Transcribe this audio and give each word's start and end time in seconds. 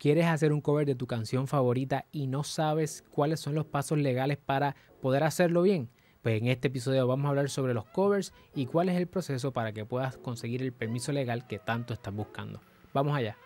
¿Quieres 0.00 0.24
hacer 0.24 0.54
un 0.54 0.62
cover 0.62 0.86
de 0.86 0.94
tu 0.94 1.06
canción 1.06 1.46
favorita 1.46 2.06
y 2.10 2.26
no 2.26 2.42
sabes 2.42 3.04
cuáles 3.10 3.38
son 3.38 3.54
los 3.54 3.66
pasos 3.66 3.98
legales 3.98 4.38
para 4.38 4.74
poder 5.02 5.22
hacerlo 5.24 5.60
bien? 5.60 5.90
Pues 6.22 6.40
en 6.40 6.48
este 6.48 6.68
episodio 6.68 7.06
vamos 7.06 7.26
a 7.26 7.28
hablar 7.28 7.50
sobre 7.50 7.74
los 7.74 7.84
covers 7.84 8.32
y 8.54 8.64
cuál 8.64 8.88
es 8.88 8.96
el 8.96 9.08
proceso 9.08 9.52
para 9.52 9.72
que 9.74 9.84
puedas 9.84 10.16
conseguir 10.16 10.62
el 10.62 10.72
permiso 10.72 11.12
legal 11.12 11.46
que 11.46 11.58
tanto 11.58 11.92
estás 11.92 12.14
buscando. 12.14 12.62
Vamos 12.94 13.14
allá. 13.14 13.36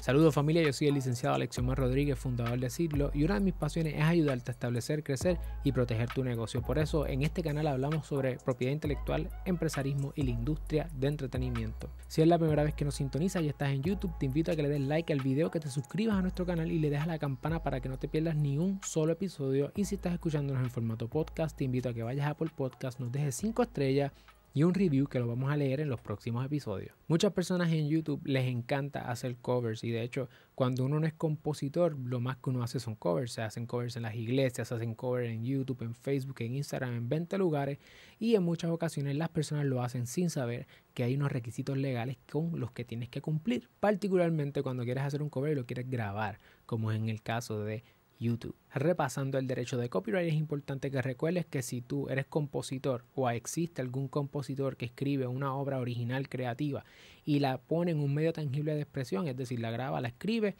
Saludos 0.00 0.34
familia, 0.34 0.62
yo 0.62 0.72
soy 0.72 0.88
el 0.88 0.94
licenciado 0.94 1.34
Alexiomar 1.34 1.76
Rodríguez, 1.76 2.18
fundador 2.18 2.58
de 2.58 2.70
Siglo, 2.70 3.10
y 3.12 3.24
una 3.24 3.34
de 3.34 3.40
mis 3.40 3.52
pasiones 3.52 3.94
es 3.94 4.02
ayudarte 4.02 4.50
a 4.50 4.52
establecer, 4.52 5.04
crecer 5.04 5.38
y 5.62 5.72
proteger 5.72 6.08
tu 6.08 6.24
negocio. 6.24 6.62
Por 6.62 6.78
eso 6.78 7.06
en 7.06 7.20
este 7.20 7.42
canal 7.42 7.66
hablamos 7.66 8.06
sobre 8.06 8.38
propiedad 8.38 8.72
intelectual, 8.72 9.28
empresarismo 9.44 10.14
y 10.16 10.22
la 10.22 10.30
industria 10.30 10.88
de 10.94 11.08
entretenimiento. 11.08 11.90
Si 12.08 12.22
es 12.22 12.28
la 12.28 12.38
primera 12.38 12.64
vez 12.64 12.72
que 12.72 12.86
nos 12.86 12.94
sintonizas 12.94 13.42
y 13.42 13.48
estás 13.48 13.72
en 13.72 13.82
YouTube, 13.82 14.16
te 14.18 14.24
invito 14.24 14.50
a 14.50 14.56
que 14.56 14.62
le 14.62 14.70
des 14.70 14.80
like 14.80 15.12
al 15.12 15.20
video, 15.20 15.50
que 15.50 15.60
te 15.60 15.68
suscribas 15.68 16.16
a 16.16 16.22
nuestro 16.22 16.46
canal 16.46 16.72
y 16.72 16.78
le 16.78 16.88
dejas 16.88 17.06
la 17.06 17.18
campana 17.18 17.62
para 17.62 17.80
que 17.80 17.90
no 17.90 17.98
te 17.98 18.08
pierdas 18.08 18.36
ni 18.36 18.56
un 18.56 18.80
solo 18.82 19.12
episodio. 19.12 19.70
Y 19.76 19.84
si 19.84 19.96
estás 19.96 20.14
escuchándonos 20.14 20.62
en 20.62 20.70
formato 20.70 21.08
podcast, 21.08 21.58
te 21.58 21.64
invito 21.64 21.90
a 21.90 21.92
que 21.92 22.02
vayas 22.02 22.26
a 22.26 22.30
Apple 22.30 22.50
Podcast, 22.56 23.00
nos 23.00 23.12
dejes 23.12 23.34
5 23.34 23.62
estrellas 23.64 24.12
y 24.52 24.64
un 24.64 24.74
review 24.74 25.06
que 25.06 25.18
lo 25.18 25.28
vamos 25.28 25.50
a 25.50 25.56
leer 25.56 25.80
en 25.80 25.88
los 25.88 26.00
próximos 26.00 26.44
episodios. 26.44 26.92
Muchas 27.06 27.32
personas 27.32 27.70
en 27.72 27.88
YouTube 27.88 28.20
les 28.24 28.46
encanta 28.46 29.10
hacer 29.10 29.36
covers 29.36 29.84
y 29.84 29.90
de 29.90 30.02
hecho 30.02 30.28
cuando 30.54 30.84
uno 30.84 31.00
no 31.00 31.06
es 31.06 31.14
compositor 31.14 31.96
lo 31.98 32.20
más 32.20 32.36
que 32.36 32.50
uno 32.50 32.62
hace 32.62 32.80
son 32.80 32.94
covers. 32.94 33.32
Se 33.32 33.42
hacen 33.42 33.66
covers 33.66 33.96
en 33.96 34.02
las 34.02 34.14
iglesias, 34.14 34.68
se 34.68 34.74
hacen 34.74 34.94
covers 34.94 35.28
en 35.28 35.44
YouTube, 35.44 35.82
en 35.82 35.94
Facebook, 35.94 36.36
en 36.40 36.56
Instagram, 36.56 36.94
en 36.94 37.08
20 37.08 37.38
lugares 37.38 37.78
y 38.18 38.34
en 38.34 38.42
muchas 38.42 38.70
ocasiones 38.70 39.16
las 39.16 39.28
personas 39.28 39.64
lo 39.66 39.82
hacen 39.82 40.06
sin 40.06 40.30
saber 40.30 40.66
que 40.94 41.04
hay 41.04 41.14
unos 41.14 41.32
requisitos 41.32 41.78
legales 41.78 42.18
con 42.30 42.58
los 42.58 42.72
que 42.72 42.84
tienes 42.84 43.08
que 43.08 43.20
cumplir. 43.20 43.68
Particularmente 43.78 44.62
cuando 44.62 44.84
quieres 44.84 45.04
hacer 45.04 45.22
un 45.22 45.30
cover 45.30 45.52
y 45.52 45.56
lo 45.56 45.66
quieres 45.66 45.88
grabar 45.88 46.38
como 46.66 46.92
en 46.92 47.08
el 47.08 47.22
caso 47.22 47.64
de 47.64 47.82
YouTube. 48.20 48.54
Repasando 48.72 49.38
el 49.38 49.46
derecho 49.46 49.78
de 49.78 49.88
copyright, 49.88 50.28
es 50.28 50.34
importante 50.34 50.90
que 50.90 51.02
recuerdes 51.02 51.46
que 51.46 51.62
si 51.62 51.80
tú 51.80 52.08
eres 52.08 52.26
compositor 52.26 53.04
o 53.14 53.28
existe 53.30 53.82
algún 53.82 54.06
compositor 54.06 54.76
que 54.76 54.84
escribe 54.84 55.26
una 55.26 55.54
obra 55.54 55.80
original 55.80 56.28
creativa 56.28 56.84
y 57.24 57.40
la 57.40 57.58
pone 57.58 57.90
en 57.90 57.98
un 57.98 58.14
medio 58.14 58.32
tangible 58.32 58.74
de 58.74 58.82
expresión, 58.82 59.26
es 59.26 59.36
decir, 59.36 59.58
la 59.58 59.70
graba, 59.70 60.00
la 60.00 60.08
escribe, 60.08 60.54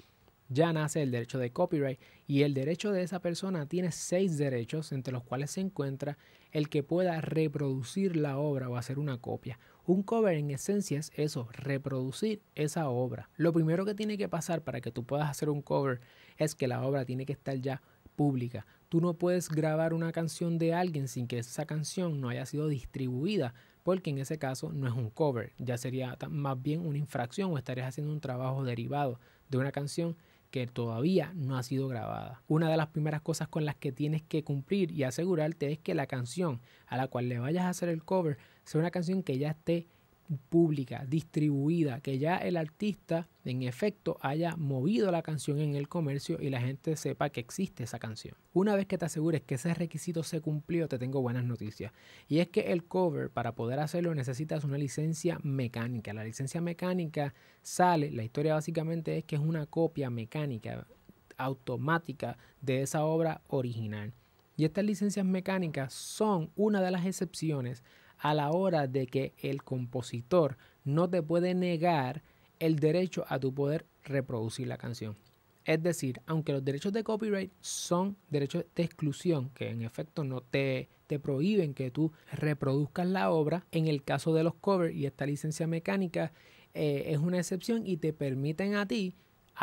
ya 0.51 0.73
nace 0.73 1.01
el 1.01 1.12
derecho 1.12 1.39
de 1.39 1.53
copyright 1.53 2.01
y 2.27 2.43
el 2.43 2.55
derecho 2.55 2.93
de 2.93 3.03
esa 3.03 3.20
persona 3.20 3.67
tiene 3.67 3.93
seis 3.93 4.37
derechos 4.37 4.92
entre 4.92 5.12
los 5.12 5.23
cuales 5.23 5.53
se 5.53 5.61
encuentra 5.61 6.19
el 6.51 6.69
que 6.69 6.83
pueda 6.83 7.20
reproducir 7.20 8.17
la 8.17 8.37
obra 8.37 8.69
o 8.69 8.77
hacer 8.77 8.98
una 8.98 9.19
copia. 9.19 9.59
Un 9.87 10.03
cover 10.03 10.37
en 10.37 10.51
esencia 10.51 10.98
es 10.98 11.12
eso, 11.15 11.48
reproducir 11.53 12.42
esa 12.57 12.89
obra. 12.89 13.31
Lo 13.37 13.53
primero 13.53 13.84
que 13.84 13.95
tiene 13.95 14.19
que 14.19 14.29
pasar 14.29 14.62
para 14.62 14.81
que 14.81 14.91
tú 14.91 15.05
puedas 15.05 15.31
hacer 15.31 15.48
un 15.48 15.62
cover 15.62 16.01
es 16.37 16.55
que 16.55 16.69
la 16.69 16.85
obra 16.85 17.05
tiene 17.05 17.25
que 17.25 17.33
estar 17.33 17.57
ya 17.57 17.81
pública. 18.17 18.67
Tú 18.89 19.01
no 19.01 19.14
puedes 19.14 19.48
grabar 19.48 19.95
una 19.95 20.11
canción 20.11 20.59
de 20.59 20.75
alguien 20.75 21.07
sin 21.07 21.29
que 21.29 21.39
esa 21.39 21.64
canción 21.64 22.20
no 22.20 22.29
haya 22.29 22.45
sido 22.45 22.67
distribuida, 22.67 23.55
porque 23.85 24.11
en 24.11 24.19
ese 24.19 24.39
caso 24.39 24.73
no 24.73 24.89
es 24.89 24.95
un 24.95 25.11
cover, 25.11 25.53
ya 25.59 25.79
sería 25.79 26.19
más 26.29 26.61
bien 26.61 26.85
una 26.85 26.98
infracción 26.98 27.53
o 27.53 27.59
estarías 27.59 27.89
haciendo 27.89 28.12
un 28.12 28.20
trabajo 28.20 28.64
derivado 28.64 29.20
de 29.48 29.59
una 29.59 29.73
canción 29.73 30.17
que 30.51 30.67
todavía 30.67 31.33
no 31.34 31.56
ha 31.56 31.62
sido 31.62 31.89
grabada. 31.89 32.43
Una 32.48 32.69
de 32.69 32.77
las 32.77 32.89
primeras 32.89 33.23
cosas 33.23 33.48
con 33.48 33.65
las 33.65 33.77
que 33.77 33.93
tienes 33.93 34.23
que 34.23 34.45
cumplir 34.45 34.92
y 34.92 35.05
asegurarte 35.05 35.73
es 35.73 35.79
que 35.79 35.95
la 35.95 36.07
canción 36.07 36.61
a 36.87 36.97
la 36.97 37.09
cual 37.09 37.29
le 37.29 37.39
vayas 37.39 37.65
a 37.65 37.70
hacer 37.70 37.89
el 37.89 38.05
cover 38.05 38.39
sea 38.65 38.81
una 38.81 38.91
canción 38.91 39.23
que 39.23 39.39
ya 39.39 39.51
esté 39.51 39.89
pública, 40.48 41.05
distribuida, 41.09 42.00
que 42.00 42.19
ya 42.19 42.36
el 42.36 42.56
artista 42.56 43.28
en 43.45 43.62
efecto 43.62 44.19
haya 44.20 44.56
movido 44.56 45.11
la 45.11 45.23
canción 45.23 45.59
en 45.59 45.75
el 45.75 45.89
comercio 45.89 46.39
y 46.41 46.50
la 46.50 46.61
gente 46.61 46.97
sepa 46.97 47.31
que 47.31 47.41
existe 47.41 47.84
esa 47.84 47.98
canción. 47.98 48.36
Una 48.53 48.77
vez 48.77 48.86
que 48.86 48.98
te 48.98 49.06
asegures 49.06 49.42
que 49.42 49.56
ese 49.56 49.75
requisito 49.75 50.23
se 50.23 50.41
cumplió, 50.41 50.89
te 50.89 50.98
tengo 50.98 51.20
buenas 51.20 51.45
noticias. 51.45 51.92
Y 52.29 52.39
es 52.39 52.48
que 52.48 52.73
el 52.73 52.85
cover, 52.85 53.30
para 53.30 53.55
poder 53.55 53.80
hacerlo, 53.80 54.14
necesitas 54.14 54.64
una 54.64 54.79
licencia 54.79 55.39
mecánica. 55.42 56.13
La 56.13 56.24
licencia 56.24 56.61
mecánica 56.61 57.35
sale, 57.62 58.11
la 58.11 58.23
historia 58.23 58.55
básicamente 58.55 59.18
es 59.18 59.24
que 59.24 59.36
es 59.36 59.42
una 59.42 59.67
copia 59.67 60.11
mecánica 60.11 60.86
automática 61.36 62.36
de 62.61 62.83
esa 62.83 63.05
obra 63.05 63.41
original. 63.48 64.12
Y 64.57 64.67
estas 64.67 64.85
licencias 64.85 65.24
mecánicas 65.24 65.95
son 65.95 66.51
una 66.55 66.83
de 66.83 66.91
las 66.91 67.07
excepciones 67.07 67.83
a 68.20 68.35
la 68.35 68.51
hora 68.51 68.86
de 68.86 69.07
que 69.07 69.35
el 69.39 69.63
compositor 69.63 70.57
no 70.85 71.08
te 71.08 71.23
puede 71.23 71.55
negar 71.55 72.23
el 72.58 72.77
derecho 72.79 73.25
a 73.29 73.39
tu 73.39 73.53
poder 73.53 73.86
reproducir 74.05 74.69
la 74.69 74.77
canción. 74.77 75.17
Es 75.64 75.83
decir, 75.83 76.20
aunque 76.27 76.53
los 76.53 76.64
derechos 76.64 76.92
de 76.92 77.05
copyright 77.05 77.53
son 77.61 78.17
derechos 78.29 78.64
de 78.75 78.83
exclusión, 78.83 79.51
que 79.51 79.70
en 79.70 79.83
efecto 79.83 80.25
no 80.25 80.42
te, 80.42 80.89
te 81.07 81.19
prohíben 81.19 81.75
que 81.75 81.91
tú 81.91 82.13
reproduzcas 82.33 83.07
la 83.07 83.30
obra, 83.30 83.67
en 83.73 83.86
el 83.86 84.03
caso 84.03 84.35
de 84.35 84.45
los 84.45 84.55
covers 84.55 84.95
y 84.95 85.07
esta 85.07 85.27
licencia 85.27 85.67
mecánica 85.67 86.33
eh, 86.75 87.05
es 87.07 87.19
una 87.19 87.39
excepción 87.39 87.86
y 87.86 87.97
te 87.97 88.13
permiten 88.13 88.75
a 88.75 88.86
ti 88.86 89.14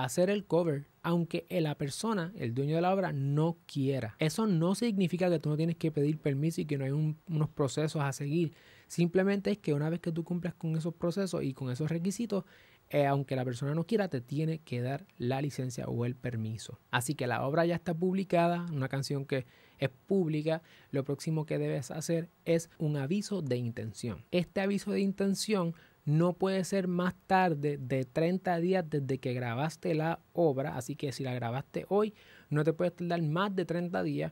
hacer 0.03 0.29
el 0.29 0.45
cover 0.45 0.85
aunque 1.07 1.45
la 1.49 1.75
persona, 1.75 2.33
el 2.35 2.53
dueño 2.53 2.75
de 2.75 2.81
la 2.81 2.93
obra, 2.93 3.13
no 3.13 3.55
quiera. 3.65 4.17
Eso 4.19 4.45
no 4.45 4.75
significa 4.75 5.29
que 5.29 5.39
tú 5.39 5.47
no 5.47 5.55
tienes 5.55 5.77
que 5.77 5.89
pedir 5.89 6.17
permiso 6.17 6.59
y 6.59 6.65
que 6.65 6.77
no 6.77 6.83
hay 6.83 6.91
unos 6.91 7.49
procesos 7.55 8.01
a 8.01 8.11
seguir. 8.11 8.51
Simplemente 8.87 9.51
es 9.51 9.57
que 9.57 9.73
una 9.73 9.89
vez 9.89 10.01
que 10.01 10.11
tú 10.11 10.25
cumplas 10.25 10.53
con 10.53 10.75
esos 10.75 10.93
procesos 10.93 11.43
y 11.43 11.53
con 11.53 11.71
esos 11.71 11.89
requisitos, 11.89 12.43
eh, 12.89 13.05
aunque 13.05 13.37
la 13.37 13.45
persona 13.45 13.73
no 13.73 13.85
quiera, 13.85 14.09
te 14.09 14.19
tiene 14.19 14.59
que 14.59 14.81
dar 14.81 15.05
la 15.17 15.41
licencia 15.41 15.87
o 15.87 16.05
el 16.05 16.17
permiso. 16.17 16.77
Así 16.91 17.15
que 17.15 17.25
la 17.25 17.47
obra 17.47 17.65
ya 17.65 17.75
está 17.75 17.93
publicada, 17.93 18.65
una 18.73 18.89
canción 18.89 19.25
que 19.25 19.45
es 19.79 19.89
pública, 20.07 20.61
lo 20.91 21.05
próximo 21.05 21.45
que 21.45 21.57
debes 21.57 21.89
hacer 21.89 22.27
es 22.43 22.69
un 22.79 22.97
aviso 22.97 23.41
de 23.41 23.55
intención. 23.55 24.25
Este 24.31 24.59
aviso 24.59 24.91
de 24.91 24.99
intención 24.99 25.73
no 26.07 26.31
puede 26.31 26.63
ser 26.63 26.87
más 26.87 27.13
tarde 27.27 27.77
de 27.77 28.05
30 28.05 28.59
días 28.59 28.85
desde 28.89 29.17
que 29.17 29.33
grabaste 29.33 29.93
la 29.93 30.21
obra, 30.31 30.77
así 30.77 30.95
que 30.95 31.11
si 31.11 31.25
la 31.25 31.33
grabaste 31.33 31.85
hoy, 31.89 32.13
no 32.49 32.63
te 32.63 32.71
puedes 32.71 32.95
tardar 32.95 33.21
más 33.21 33.53
de 33.53 33.65
30 33.65 34.01
días 34.03 34.31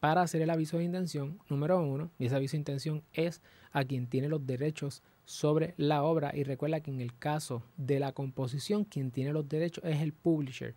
para 0.00 0.20
hacer 0.20 0.42
el 0.42 0.50
aviso 0.50 0.76
de 0.76 0.84
intención 0.84 1.38
número 1.48 1.82
uno, 1.82 2.10
y 2.18 2.26
ese 2.26 2.36
aviso 2.36 2.52
de 2.52 2.58
intención 2.58 3.02
es 3.14 3.40
a 3.72 3.84
quien 3.84 4.06
tiene 4.06 4.28
los 4.28 4.46
derechos 4.46 5.02
sobre 5.24 5.72
la 5.78 6.02
obra, 6.02 6.30
y 6.36 6.44
recuerda 6.44 6.80
que 6.80 6.90
en 6.90 7.00
el 7.00 7.16
caso 7.16 7.62
de 7.78 8.00
la 8.00 8.12
composición, 8.12 8.84
quien 8.84 9.10
tiene 9.10 9.32
los 9.32 9.48
derechos 9.48 9.82
es 9.82 10.02
el 10.02 10.12
publisher. 10.12 10.74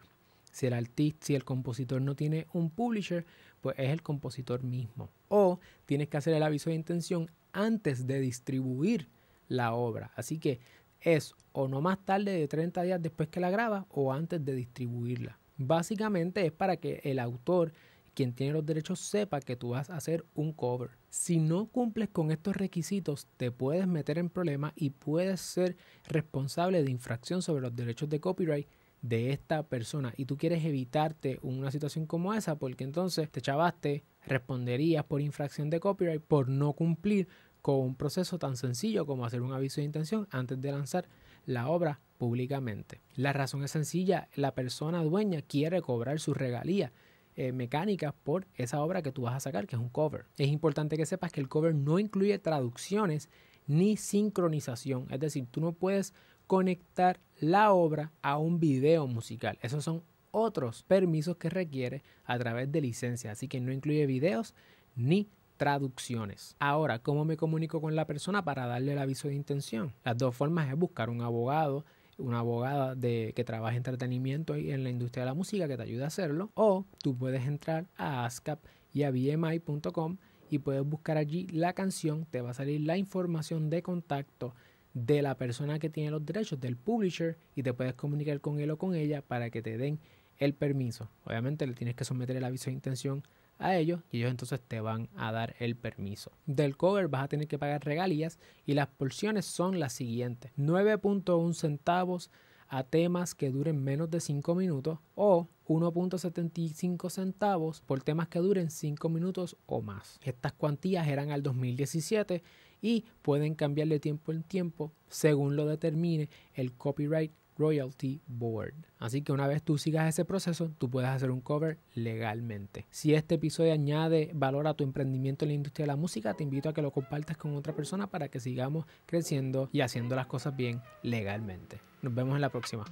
Si 0.53 0.65
el 0.65 0.73
artista, 0.73 1.25
si 1.25 1.35
el 1.35 1.43
compositor 1.43 2.01
no 2.01 2.15
tiene 2.15 2.47
un 2.53 2.69
publisher, 2.69 3.25
pues 3.59 3.77
es 3.77 3.89
el 3.89 4.01
compositor 4.01 4.63
mismo. 4.63 5.09
O 5.27 5.59
tienes 5.85 6.07
que 6.07 6.15
hacer 6.15 6.33
el 6.33 6.43
aviso 6.43 6.69
de 6.69 6.77
intención 6.77 7.29
antes 7.51 8.07
de 8.07 8.21
distribuir 8.21 9.09
la 9.47 9.73
obra. 9.73 10.11
Así 10.15 10.39
que 10.39 10.59
es 11.01 11.33
o 11.51 11.67
no 11.67 11.81
más 11.81 12.03
tarde 12.05 12.31
de 12.31 12.47
30 12.47 12.81
días 12.83 13.01
después 13.01 13.29
que 13.29 13.39
la 13.39 13.49
grabas 13.49 13.85
o 13.89 14.13
antes 14.13 14.43
de 14.43 14.55
distribuirla. 14.55 15.39
Básicamente 15.57 16.45
es 16.45 16.51
para 16.51 16.77
que 16.77 17.01
el 17.03 17.19
autor, 17.19 17.73
quien 18.13 18.33
tiene 18.33 18.53
los 18.53 18.65
derechos, 18.65 18.99
sepa 18.99 19.39
que 19.39 19.55
tú 19.55 19.69
vas 19.69 19.89
a 19.89 19.97
hacer 19.97 20.25
un 20.35 20.53
cover. 20.53 20.91
Si 21.09 21.39
no 21.39 21.67
cumples 21.67 22.09
con 22.09 22.31
estos 22.31 22.55
requisitos, 22.55 23.27
te 23.37 23.51
puedes 23.51 23.87
meter 23.87 24.17
en 24.19 24.29
problemas 24.29 24.73
y 24.75 24.91
puedes 24.91 25.41
ser 25.41 25.77
responsable 26.07 26.83
de 26.83 26.91
infracción 26.91 27.41
sobre 27.41 27.61
los 27.61 27.75
derechos 27.75 28.09
de 28.09 28.19
copyright 28.19 28.67
de 29.01 29.31
esta 29.31 29.63
persona 29.63 30.13
y 30.17 30.25
tú 30.25 30.37
quieres 30.37 30.65
evitarte 30.65 31.39
una 31.43 31.71
situación 31.71 32.07
como 32.07 32.33
esa 32.33 32.57
porque 32.57 32.83
entonces 32.83 33.29
te 33.29 33.41
chavaste, 33.41 34.03
responderías 34.25 35.05
por 35.05 35.21
infracción 35.21 35.69
de 35.69 35.79
copyright 35.79 36.21
por 36.21 36.49
no 36.49 36.73
cumplir 36.73 37.27
con 37.67 37.81
un 37.81 37.95
proceso 37.95 38.39
tan 38.39 38.55
sencillo 38.55 39.05
como 39.05 39.25
hacer 39.25 39.41
un 39.41 39.51
aviso 39.51 39.81
de 39.81 39.85
intención 39.85 40.25
antes 40.31 40.61
de 40.61 40.71
lanzar 40.71 41.09
la 41.45 41.67
obra 41.67 41.99
públicamente. 42.17 43.01
La 43.17 43.33
razón 43.33 43.61
es 43.61 43.71
sencilla, 43.71 44.29
la 44.35 44.55
persona 44.55 45.03
dueña 45.03 45.41
quiere 45.41 45.81
cobrar 45.81 46.21
su 46.21 46.33
regalía 46.33 46.93
eh, 47.35 47.51
mecánica 47.51 48.13
por 48.13 48.47
esa 48.55 48.81
obra 48.81 49.01
que 49.01 49.11
tú 49.11 49.23
vas 49.23 49.35
a 49.35 49.41
sacar, 49.41 49.67
que 49.67 49.75
es 49.75 49.81
un 49.81 49.89
cover. 49.89 50.27
Es 50.37 50.47
importante 50.47 50.95
que 50.95 51.05
sepas 51.05 51.33
que 51.33 51.41
el 51.41 51.49
cover 51.49 51.75
no 51.75 51.99
incluye 51.99 52.39
traducciones 52.39 53.27
ni 53.65 53.97
sincronización, 53.97 55.07
es 55.09 55.19
decir, 55.19 55.45
tú 55.51 55.59
no 55.59 55.73
puedes 55.73 56.13
conectar 56.47 57.19
la 57.37 57.73
obra 57.73 58.13
a 58.21 58.37
un 58.37 58.61
video 58.61 59.07
musical. 59.07 59.59
Esos 59.61 59.83
son 59.83 60.03
otros 60.31 60.83
permisos 60.83 61.35
que 61.35 61.49
requiere 61.49 62.01
a 62.23 62.39
través 62.39 62.71
de 62.71 62.79
licencia, 62.79 63.31
así 63.31 63.49
que 63.49 63.59
no 63.59 63.73
incluye 63.73 64.05
videos 64.05 64.55
ni 64.95 65.27
traducciones. 65.57 66.55
Ahora, 66.59 66.99
¿cómo 66.99 67.25
me 67.25 67.37
comunico 67.37 67.81
con 67.81 67.95
la 67.95 68.05
persona 68.05 68.43
para 68.43 68.67
darle 68.67 68.93
el 68.93 68.99
aviso 68.99 69.27
de 69.27 69.35
intención? 69.35 69.93
Las 70.03 70.17
dos 70.17 70.35
formas 70.35 70.69
es 70.69 70.77
buscar 70.77 71.09
un 71.09 71.21
abogado, 71.21 71.83
una 72.17 72.39
abogada 72.39 72.95
de, 72.95 73.33
que 73.35 73.43
trabaje 73.43 73.75
en 73.75 73.79
entretenimiento 73.79 74.57
y 74.57 74.71
en 74.71 74.83
la 74.83 74.89
industria 74.89 75.23
de 75.23 75.31
la 75.31 75.33
música 75.33 75.67
que 75.67 75.77
te 75.77 75.83
ayude 75.83 76.03
a 76.03 76.07
hacerlo, 76.07 76.51
o 76.55 76.85
tú 77.01 77.15
puedes 77.15 77.45
entrar 77.45 77.87
a 77.97 78.25
ASCAP 78.25 78.59
y 78.93 79.03
a 79.03 79.11
bmi.com 79.11 80.17
y 80.49 80.59
puedes 80.59 80.85
buscar 80.85 81.17
allí 81.17 81.47
la 81.47 81.73
canción, 81.73 82.25
te 82.29 82.41
va 82.41 82.51
a 82.51 82.53
salir 82.53 82.81
la 82.81 82.97
información 82.97 83.69
de 83.69 83.81
contacto 83.81 84.53
de 84.93 85.21
la 85.21 85.35
persona 85.35 85.77
que 85.79 85.89
tiene 85.89 86.11
los 86.11 86.25
derechos, 86.25 86.59
del 86.59 86.75
publisher, 86.75 87.37
y 87.55 87.63
te 87.63 87.73
puedes 87.73 87.93
comunicar 87.93 88.39
con 88.41 88.59
él 88.59 88.71
o 88.71 88.77
con 88.77 88.95
ella 88.95 89.21
para 89.21 89.49
que 89.49 89.61
te 89.61 89.77
den 89.77 89.99
el 90.37 90.53
permiso. 90.53 91.09
Obviamente 91.25 91.67
le 91.67 91.73
tienes 91.73 91.95
que 91.95 92.05
someter 92.05 92.35
el 92.35 92.43
aviso 92.43 92.65
de 92.65 92.73
intención 92.73 93.23
a 93.59 93.75
ellos 93.75 94.01
y 94.11 94.17
ellos 94.17 94.31
entonces 94.31 94.61
te 94.61 94.81
van 94.81 95.09
a 95.15 95.31
dar 95.31 95.55
el 95.59 95.75
permiso. 95.75 96.31
Del 96.45 96.77
cover 96.77 97.07
vas 97.07 97.23
a 97.23 97.27
tener 97.27 97.47
que 97.47 97.59
pagar 97.59 97.83
regalías 97.83 98.39
y 98.65 98.73
las 98.73 98.87
porciones 98.87 99.45
son 99.45 99.79
las 99.79 99.93
siguientes. 99.93 100.51
9.1 100.57 101.53
centavos 101.53 102.31
a 102.69 102.83
temas 102.83 103.33
que 103.33 103.49
duren 103.49 103.83
menos 103.83 104.09
de 104.11 104.19
5 104.19 104.55
minutos 104.55 104.99
o 105.15 105.47
1.75 105.67 107.09
centavos 107.09 107.81
por 107.81 108.03
temas 108.03 108.27
que 108.27 108.39
duren 108.39 108.69
5 108.69 109.09
minutos 109.09 109.57
o 109.65 109.81
más. 109.81 110.19
Estas 110.21 110.53
cuantías 110.53 111.07
eran 111.07 111.31
al 111.31 111.43
2017 111.43 112.43
y 112.81 113.05
pueden 113.21 113.55
cambiar 113.55 113.87
de 113.87 113.99
tiempo 113.99 114.31
en 114.31 114.43
tiempo 114.43 114.91
según 115.07 115.55
lo 115.55 115.65
determine 115.65 116.29
el 116.53 116.73
Copyright 116.73 117.31
Royalty 117.57 118.21
Board. 118.27 118.73
Así 118.99 119.21
que 119.21 119.31
una 119.31 119.47
vez 119.47 119.63
tú 119.63 119.77
sigas 119.77 120.07
ese 120.07 120.25
proceso, 120.25 120.71
tú 120.77 120.89
puedes 120.89 121.09
hacer 121.09 121.31
un 121.31 121.41
cover 121.41 121.77
legalmente. 121.93 122.85
Si 122.89 123.13
este 123.13 123.35
episodio 123.35 123.73
añade 123.73 124.31
valor 124.33 124.67
a 124.67 124.73
tu 124.73 124.83
emprendimiento 124.83 125.45
en 125.45 125.49
la 125.49 125.55
industria 125.55 125.83
de 125.83 125.87
la 125.87 125.95
música, 125.95 126.33
te 126.33 126.43
invito 126.43 126.69
a 126.69 126.73
que 126.73 126.81
lo 126.81 126.91
compartas 126.91 127.37
con 127.37 127.55
otra 127.55 127.75
persona 127.75 128.07
para 128.07 128.29
que 128.29 128.39
sigamos 128.39 128.85
creciendo 129.05 129.69
y 129.71 129.81
haciendo 129.81 130.15
las 130.15 130.27
cosas 130.27 130.55
bien 130.55 130.81
legalmente. 131.03 131.79
Nos 132.01 132.13
vemos 132.13 132.35
en 132.35 132.41
la 132.41 132.49
próxima. 132.49 132.85